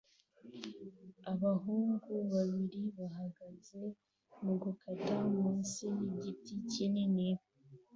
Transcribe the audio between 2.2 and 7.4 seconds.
babiri bahagaze mugukata munsi yigiti kinini